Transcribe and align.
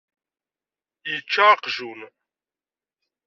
Yečča 1.11 1.43
aqjun. 1.53 2.01